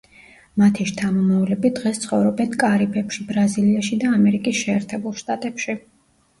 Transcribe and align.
მათი 0.61 0.87
შთამომავლები 0.91 1.71
დღეს 1.81 1.99
ცხოვრობენ 2.07 2.57
კარიბებში, 2.65 3.29
ბრაზილიაში 3.29 4.01
და 4.07 4.17
ამერიკის 4.21 4.65
შეერთებულ 4.67 5.19
შტატებში. 5.25 5.81